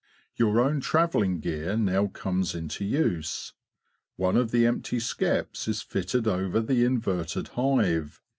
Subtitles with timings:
[0.35, 3.53] Your own travelling gear now comes into use.
[4.15, 8.19] One of the empty skeps is fitted over the inverted hive.